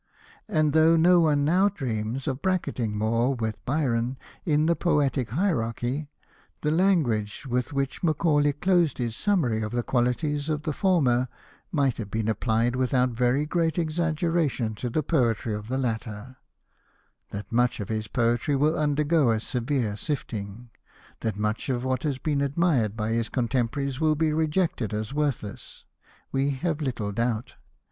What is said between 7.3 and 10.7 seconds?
with which Macaulay closed his summary of the qualities of